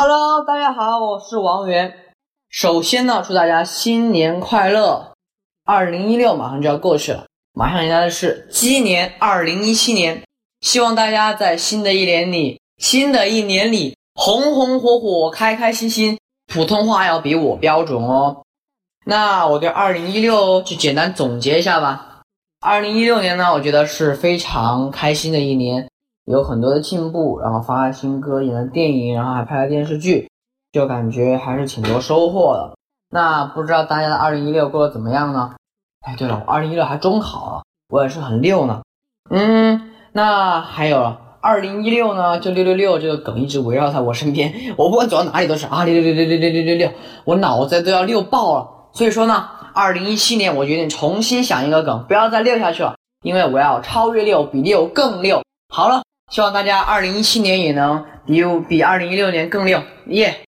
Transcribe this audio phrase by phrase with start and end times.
[0.00, 1.92] Hello，大家好，我是王源。
[2.48, 5.12] 首先呢，祝大家新年快乐！
[5.64, 10.22] 二零一六马上就要过去了，马上迎来的是鸡年二零一七年。
[10.60, 16.16] 希望大家在新的一年里，新的一年里红红火火、开开心心。
[16.46, 18.44] 普通话要比我标准哦。
[19.04, 22.22] 那我对二零一六就简单总结一下吧。
[22.60, 25.88] 二零一六年呢，我觉得是非常开心的一年。
[26.30, 30.28] 有很多的进步，然后发了新歌，演了电影，然后还拍了电视剧，
[30.70, 32.76] 就感觉还是挺多收获的。
[33.10, 35.54] 那不知道大家的二零一六过得怎么样呢？
[36.06, 38.82] 哎，对了，我二零一六还中考了，我也是很六呢。
[39.30, 46.90] 嗯，那还有二零一六呢，就六六六这个梗一直围绕在我身边， 我不管走到哪里都是啊六六六六六六六六六，
[47.24, 48.68] 我脑子都要六爆了。
[48.92, 55.42] 所以说呢，二零一七年我决定重新想一个梗，不要再六下去了，因为我要超越六，比六更六。
[55.72, 56.02] 好了。
[56.28, 60.47] 希望大家二零一七年也能比比二零一六年更六耶！